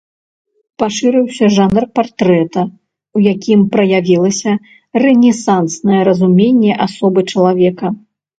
Пашырыўся 0.83 1.49
жанр 1.55 1.83
партрэта, 1.99 2.61
у 3.19 3.21
якім 3.33 3.59
праявілася 3.75 4.51
рэнесанснае 5.05 6.01
разуменне 6.09 6.73
асобы 6.89 7.19
чалавека. 7.31 7.87